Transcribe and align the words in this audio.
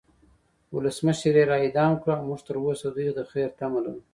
ولسمشر 0.75 1.35
یی 1.39 1.45
را 1.49 1.55
اعدام 1.63 1.93
کړو 2.01 2.13
او 2.17 2.23
مونږ 2.27 2.41
تروسه 2.47 2.87
د 2.89 2.93
دوی 2.95 3.09
د 3.17 3.19
خیر 3.31 3.49
تمه 3.59 3.79
لرو 3.85 4.01